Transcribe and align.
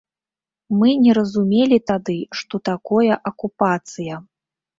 Мы 0.79 0.93
не 1.03 1.11
разумелі 1.17 1.77
тады, 1.91 2.15
што 2.41 2.55
такое 2.71 3.11
акупацыя. 3.33 4.19